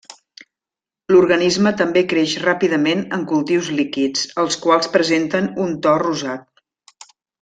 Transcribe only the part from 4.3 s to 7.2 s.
els quals presenten un to rosat.